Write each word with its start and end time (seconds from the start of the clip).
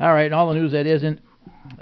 All 0.00 0.14
right, 0.14 0.24
and 0.24 0.34
all 0.34 0.48
the 0.48 0.58
news 0.58 0.72
that 0.72 0.86
isn't 0.86 1.20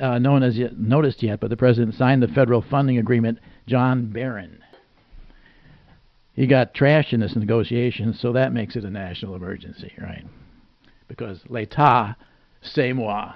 uh, 0.00 0.18
known 0.18 0.42
as 0.42 0.57
yet, 0.57 0.76
noticed 0.79 1.22
yet, 1.22 1.38
but 1.38 1.50
the 1.50 1.57
president 1.57 1.95
signed 1.95 2.22
the 2.22 2.29
federal 2.29 2.62
funding 2.62 2.98
agreement. 2.98 3.38
John 3.67 4.06
Barron. 4.10 4.58
He 6.35 6.46
got 6.46 6.75
trashed 6.75 7.12
in 7.12 7.21
this 7.21 7.37
negotiation, 7.37 8.15
so 8.15 8.33
that 8.33 8.53
makes 8.53 8.77
it 8.77 8.85
a 8.85 8.91
national 8.91 9.35
emergency, 9.35 9.93
right? 10.01 10.25
Because 11.07 11.41
l'état, 11.49 12.17
c'est 12.62 12.93
moi. 12.93 13.33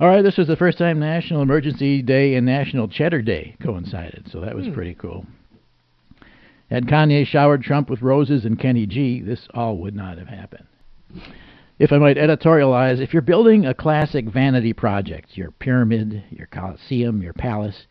All 0.00 0.08
right, 0.08 0.22
this 0.22 0.36
was 0.36 0.48
the 0.48 0.56
first 0.56 0.76
time 0.76 0.98
National 0.98 1.40
Emergency 1.42 2.02
Day 2.02 2.34
and 2.34 2.44
National 2.44 2.88
Cheddar 2.88 3.22
Day 3.22 3.56
coincided, 3.62 4.28
so 4.30 4.40
that 4.40 4.56
was 4.56 4.66
Hmm. 4.66 4.74
pretty 4.74 4.94
cool. 4.94 5.24
Had 6.68 6.86
Kanye 6.86 7.26
showered 7.26 7.62
Trump 7.62 7.88
with 7.88 8.02
roses 8.02 8.44
and 8.44 8.58
Kenny 8.58 8.86
G, 8.86 9.20
this 9.20 9.46
all 9.54 9.78
would 9.78 9.94
not 9.94 10.18
have 10.18 10.28
happened. 10.28 10.66
If 11.78 11.90
I 11.90 11.98
might 11.98 12.16
editorialize, 12.16 13.00
if 13.00 13.12
you're 13.12 13.22
building 13.22 13.66
a 13.66 13.74
classic 13.74 14.26
vanity 14.26 14.72
project, 14.72 15.36
your 15.36 15.50
pyramid, 15.50 16.22
your 16.30 16.46
coliseum, 16.46 17.20
your 17.20 17.32
palace, 17.32 17.86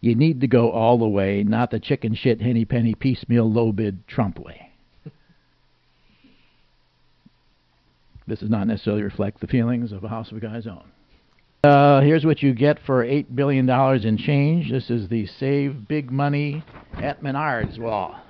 you 0.00 0.14
need 0.14 0.40
to 0.42 0.46
go 0.46 0.70
all 0.70 0.98
the 0.98 1.08
way, 1.08 1.42
not 1.42 1.72
the 1.72 1.80
chicken 1.80 2.14
shit, 2.14 2.40
henny 2.40 2.64
penny, 2.64 2.94
piecemeal, 2.94 3.50
low 3.50 3.72
bid 3.72 4.06
Trump 4.06 4.38
way. 4.38 4.70
This 8.26 8.38
does 8.38 8.48
not 8.48 8.66
necessarily 8.66 9.02
reflect 9.02 9.40
the 9.40 9.46
feelings 9.46 9.92
of 9.92 10.02
a 10.02 10.08
House 10.08 10.32
of 10.32 10.40
Guys 10.40 10.66
own. 10.66 10.84
Uh, 11.62 12.00
here's 12.00 12.24
what 12.24 12.42
you 12.42 12.54
get 12.54 12.78
for 12.86 13.04
$8 13.04 13.34
billion 13.34 13.68
in 13.68 14.16
change. 14.16 14.70
This 14.70 14.88
is 14.88 15.10
the 15.10 15.26
Save 15.26 15.86
Big 15.88 16.10
Money 16.10 16.64
at 16.94 17.22
Menards 17.22 17.78
wall. 17.78 18.23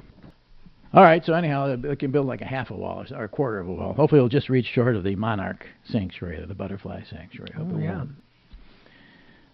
All 0.95 1.03
right, 1.03 1.25
so 1.25 1.33
anyhow, 1.35 1.77
it 1.83 1.99
can 1.99 2.13
build 2.13 2.27
like 2.27 2.41
a 2.41 2.47
half 2.47 2.71
a 2.71 2.75
wall 2.75 3.05
or, 3.13 3.25
a 3.25 3.29
quarter 3.29 3.59
of 3.59 3.67
a 3.67 3.73
wall. 3.73 3.95
Hopefully, 3.95 4.21
it'll 4.21 4.29
just 4.29 4.49
reach 4.49 4.67
short 4.67 4.95
of 4.95 5.03
the 5.03 5.17
monarch 5.17 5.67
sanctuary 5.91 6.41
or 6.41 6.47
the 6.47 6.55
butterfly 6.55 7.03
sanctuary. 7.11 7.51
Hope 7.57 7.67
Oh, 7.73 7.79
yeah. 7.79 8.05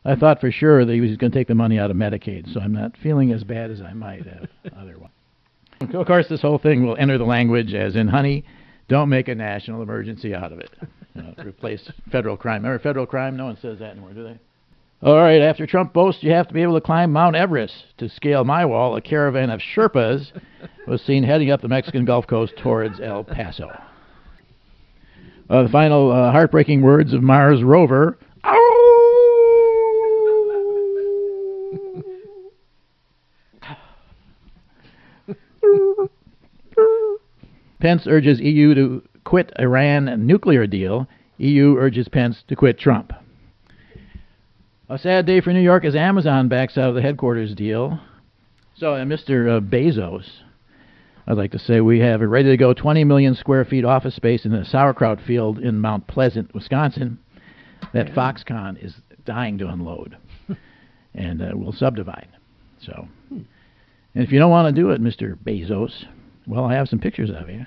I 0.04 0.16
thought 0.16 0.40
for 0.40 0.50
sure 0.50 0.84
that 0.84 0.92
he 0.92 1.00
was 1.00 1.16
going 1.16 1.32
to 1.32 1.38
take 1.38 1.48
the 1.48 1.54
money 1.54 1.78
out 1.78 1.90
of 1.90 1.96
Medicaid, 1.96 2.52
so 2.52 2.60
I'm 2.60 2.72
not 2.72 2.92
feeling 3.02 3.32
as 3.32 3.42
bad 3.42 3.70
as 3.70 3.80
I 3.80 3.94
might 3.94 4.26
have 4.26 4.48
otherwise. 4.78 5.10
Of 5.80 6.06
course, 6.06 6.26
this 6.28 6.42
whole 6.42 6.58
thing 6.58 6.86
will 6.86 6.96
enter 6.96 7.16
the 7.16 7.24
language 7.24 7.72
as 7.72 7.96
in, 7.96 8.08
honey, 8.08 8.44
don't 8.88 9.08
make 9.08 9.28
a 9.28 9.34
national 9.34 9.82
emergency 9.82 10.34
out 10.34 10.52
of 10.52 10.60
it. 10.60 10.70
You 11.12 11.22
know, 11.22 11.34
replace 11.44 11.90
federal 12.12 12.36
crime. 12.36 12.62
Remember 12.62 12.80
federal 12.80 13.04
crime? 13.04 13.36
No 13.36 13.46
one 13.46 13.58
says 13.60 13.80
that 13.80 13.90
anymore, 13.90 14.12
do 14.12 14.22
they? 14.22 14.38
All 15.02 15.16
right, 15.16 15.40
after 15.40 15.66
Trump 15.66 15.94
boasts 15.94 16.22
you 16.22 16.30
have 16.32 16.46
to 16.48 16.52
be 16.52 16.60
able 16.60 16.74
to 16.74 16.80
climb 16.82 17.10
Mount 17.10 17.34
Everest 17.34 17.72
to 17.96 18.10
scale 18.10 18.44
my 18.44 18.66
wall, 18.66 18.96
a 18.96 19.00
caravan 19.00 19.48
of 19.48 19.60
Sherpas 19.60 20.30
was 20.86 21.00
seen 21.00 21.24
heading 21.24 21.50
up 21.50 21.62
the 21.62 21.68
Mexican 21.68 22.04
Gulf 22.04 22.26
Coast 22.26 22.52
towards 22.62 23.00
El 23.00 23.24
Paso. 23.24 23.70
Uh, 25.48 25.62
the 25.62 25.70
final 25.70 26.12
uh, 26.12 26.30
heartbreaking 26.32 26.82
words 26.82 27.14
of 27.14 27.22
Mars 27.22 27.62
rover. 27.62 28.18
Pence 37.80 38.06
urges 38.06 38.38
EU 38.38 38.74
to 38.74 39.02
quit 39.24 39.50
Iran 39.58 40.26
nuclear 40.26 40.66
deal. 40.66 41.08
EU 41.38 41.76
urges 41.78 42.08
Pence 42.08 42.44
to 42.48 42.54
quit 42.54 42.78
Trump. 42.78 43.14
A 44.90 44.98
sad 44.98 45.24
day 45.24 45.40
for 45.40 45.52
New 45.52 45.60
York 45.60 45.84
as 45.84 45.94
Amazon 45.94 46.48
backs 46.48 46.76
out 46.76 46.88
of 46.88 46.96
the 46.96 47.00
headquarters 47.00 47.54
deal. 47.54 48.00
So, 48.74 48.94
uh, 48.94 49.04
Mr. 49.04 49.58
Uh, 49.58 49.60
Bezos, 49.60 50.24
I'd 51.28 51.36
like 51.36 51.52
to 51.52 51.60
say 51.60 51.80
we 51.80 52.00
have 52.00 52.22
a 52.22 52.26
ready 52.26 52.48
to 52.48 52.56
go 52.56 52.74
20 52.74 53.04
million 53.04 53.36
square 53.36 53.64
feet 53.64 53.84
office 53.84 54.16
space 54.16 54.44
in 54.44 54.52
a 54.52 54.64
sauerkraut 54.64 55.20
field 55.24 55.60
in 55.60 55.78
Mount 55.78 56.08
Pleasant, 56.08 56.52
Wisconsin, 56.52 57.20
that 57.94 58.08
Foxconn 58.08 58.84
is 58.84 58.96
dying 59.24 59.58
to 59.58 59.68
unload, 59.68 60.16
and 61.14 61.40
uh, 61.40 61.52
we'll 61.54 61.72
subdivide. 61.72 62.26
So, 62.84 63.06
and 63.30 63.46
if 64.14 64.32
you 64.32 64.40
don't 64.40 64.50
want 64.50 64.74
to 64.74 64.82
do 64.82 64.90
it, 64.90 65.00
Mr. 65.00 65.38
Bezos, 65.38 66.04
well, 66.48 66.64
I 66.64 66.74
have 66.74 66.88
some 66.88 66.98
pictures 66.98 67.30
of 67.30 67.48
you. 67.48 67.64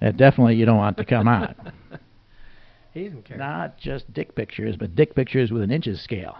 That 0.00 0.16
definitely 0.16 0.56
you 0.56 0.66
don't 0.66 0.76
want 0.76 0.96
to 0.96 1.04
come 1.04 1.28
out. 1.28 1.54
He 2.92 3.04
doesn't 3.04 3.24
care. 3.24 3.36
Not 3.36 3.78
just 3.78 4.12
dick 4.12 4.34
pictures, 4.34 4.76
but 4.76 4.96
dick 4.96 5.14
pictures 5.14 5.50
with 5.52 5.62
an 5.62 5.70
inches 5.70 6.02
scale. 6.02 6.36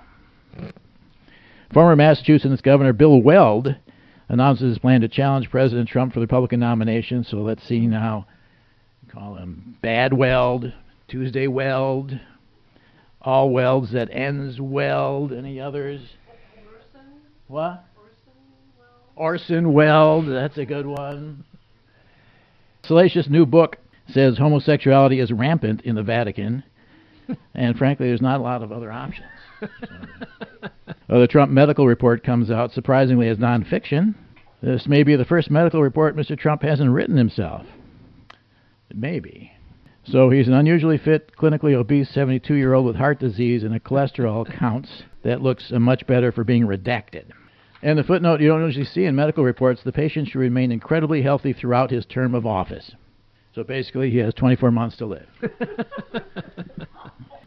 Former 1.73 1.95
Massachusetts 1.95 2.61
Governor 2.61 2.93
Bill 2.93 3.23
Weld 3.23 3.77
announces 4.29 4.71
his 4.71 4.79
plan 4.79 5.01
to 5.03 5.09
challenge 5.09 5.51
President 5.51 5.89
Trump 5.89 6.13
for 6.13 6.19
the 6.19 6.25
Republican 6.25 6.61
nomination. 6.61 7.25
So 7.25 7.39
let's 7.39 7.63
see 7.67 7.87
now. 7.87 8.27
Call 9.13 9.37
him 9.37 9.77
Bad 9.81 10.13
Weld, 10.13 10.73
Tuesday 11.09 11.47
Weld, 11.47 12.19
All 13.23 13.51
Welds 13.51 13.93
that 13.93 14.09
ends 14.13 14.61
Weld. 14.61 15.33
Any 15.33 15.61
others? 15.61 16.01
What? 17.47 17.85
Orson 19.17 19.73
Weld. 19.73 20.29
That's 20.29 20.59
a 20.59 20.65
good 20.65 20.87
one. 20.87 21.45
Salacious 22.85 23.29
new 23.29 23.47
book 23.47 23.77
says 24.13 24.39
homosexuality 24.39 25.21
is 25.21 25.33
rampant 25.33 25.83
in 25.83 25.95
the 25.95 26.03
Vatican, 26.03 26.65
and 27.55 27.77
frankly, 27.77 28.09
there's 28.09 28.23
not 28.23 28.41
a 28.41 28.43
lot 28.43 28.63
of 28.63 28.73
other 28.73 28.91
options. 28.91 29.27
Uh, 31.09 31.19
the 31.19 31.27
Trump 31.27 31.51
medical 31.51 31.89
report 31.89 32.23
comes 32.23 32.53
out 32.53 32.71
surprisingly 32.71 33.27
as 33.27 33.37
nonfiction. 33.39 34.15
This 34.63 34.87
may 34.87 35.03
be 35.03 35.17
the 35.17 35.25
first 35.25 35.51
medical 35.51 35.83
report 35.83 36.17
Mr. 36.17 36.39
Trump 36.39 36.63
hasn't 36.63 36.93
written 36.93 37.17
himself. 37.17 37.67
Maybe. 38.95 39.51
So 40.05 40.31
he's 40.31 40.47
an 40.47 40.55
unusually 40.55 40.99
fit, 40.99 41.33
clinically 41.37 41.75
obese 41.75 42.09
72 42.11 42.55
year 42.55 42.75
old 42.75 42.87
with 42.87 42.97
heart 42.97 43.19
disease 43.19 43.65
and 43.65 43.75
a 43.75 43.81
cholesterol 43.81 44.47
counts 44.59 45.03
that 45.25 45.43
looks 45.43 45.73
much 45.73 46.07
better 46.07 46.31
for 46.31 46.45
being 46.45 46.67
redacted. 46.67 47.25
And 47.83 47.99
the 47.99 48.05
footnote 48.05 48.41
you 48.41 48.49
don't 48.49 48.65
usually 48.65 48.85
see 48.85 49.05
in 49.05 49.17
medical 49.17 49.45
reports 49.45 49.83
the 49.83 49.93
patient 49.93 50.29
should 50.29 50.39
remain 50.39 50.71
incredibly 50.71 51.23
healthy 51.23 51.53
throughout 51.53 51.91
his 51.91 52.07
term 52.07 52.35
of 52.35 52.47
office. 52.47 52.93
So 53.55 53.65
basically, 53.65 54.11
he 54.11 54.19
has 54.19 54.33
24 54.35 54.71
months 54.71 54.97
to 54.99 55.07
live. 55.07 55.27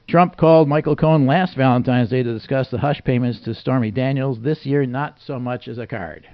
Trump 0.07 0.37
called 0.37 0.67
Michael 0.67 0.95
Cohen 0.95 1.25
last 1.25 1.55
Valentine's 1.55 2.09
Day 2.09 2.23
to 2.23 2.33
discuss 2.33 2.69
the 2.69 2.77
hush 2.77 3.01
payments 3.03 3.39
to 3.41 3.55
Stormy 3.55 3.89
Daniels. 3.89 4.39
This 4.41 4.65
year, 4.65 4.85
not 4.85 5.17
so 5.25 5.39
much 5.39 5.67
as 5.67 5.77
a 5.77 5.87
card. 5.87 6.27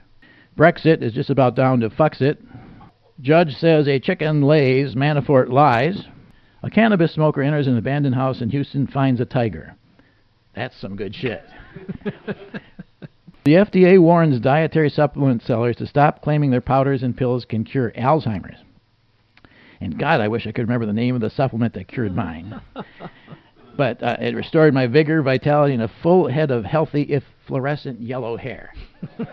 Brexit 0.58 1.03
is 1.03 1.13
just 1.13 1.29
about 1.29 1.56
down 1.56 1.79
to 1.81 1.90
fucks 1.90 2.22
it. 2.22 2.41
Judge 3.22 3.56
says 3.56 3.88
a 3.88 4.00
chicken 4.00 4.41
lays, 4.41 4.96
Manafort 4.96 5.50
lies. 5.50 6.03
A 6.63 6.69
cannabis 6.69 7.13
smoker 7.13 7.41
enters 7.41 7.68
an 7.68 7.78
abandoned 7.78 8.16
house 8.16 8.41
in 8.41 8.50
Houston, 8.50 8.88
finds 8.88 9.22
a 9.22 9.25
tiger. 9.25 9.75
That's 10.56 10.75
some 10.81 10.96
good 10.96 11.16
shit. 11.16 11.44
The 13.46 13.56
FDA 13.56 14.00
warns 14.00 14.40
dietary 14.41 14.90
supplement 14.90 15.41
sellers 15.41 15.78
to 15.78 15.88
stop 15.88 16.22
claiming 16.22 16.52
their 16.52 16.62
powders 16.62 17.02
and 17.02 17.16
pills 17.16 17.46
can 17.46 17.63
cure 17.63 17.91
Alzheimer's. 17.97 18.59
And 19.81 19.97
God, 19.97 20.22
I 20.22 20.28
wish 20.28 20.45
I 20.45 20.51
could 20.51 20.63
remember 20.63 20.85
the 20.85 20.94
name 20.94 21.16
of 21.16 21.22
the 21.22 21.29
supplement 21.29 21.73
that 21.73 21.88
cured 21.88 22.16
mine. 22.16 22.62
But 23.79 24.03
uh, 24.03 24.17
it 24.19 24.35
restored 24.35 24.73
my 24.73 24.88
vigor, 24.88 25.22
vitality, 25.22 25.73
and 25.73 25.84
a 25.84 25.88
full 26.03 26.28
head 26.28 26.51
of 26.51 26.66
healthy, 26.66 27.03
if 27.03 27.23
fluorescent, 27.47 28.01
yellow 28.01 28.35
hair. 28.35 28.73